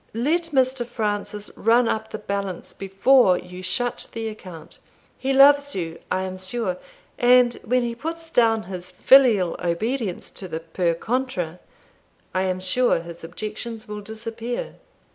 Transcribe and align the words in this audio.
Let 0.15 0.45
Mr. 0.45 0.83
Francis 0.83 1.51
run 1.55 1.87
up 1.87 2.09
the 2.09 2.17
balance 2.17 2.73
before 2.73 3.37
you 3.37 3.61
shut 3.61 4.07
the 4.13 4.29
account; 4.29 4.79
he 5.19 5.31
loves 5.31 5.75
you, 5.75 5.99
I 6.09 6.23
am 6.23 6.39
sure; 6.39 6.77
and 7.19 7.53
when 7.63 7.83
he 7.83 7.93
puts 7.93 8.31
down 8.31 8.63
his 8.63 8.89
filial 8.89 9.55
obedience 9.63 10.31
to 10.31 10.47
the 10.47 10.59
per 10.61 10.95
contra, 10.95 11.59
I 12.33 12.41
am 12.41 12.59
sure 12.59 13.01
his 13.01 13.23
objections 13.23 13.87
will 13.87 14.01
disappear." 14.01 14.77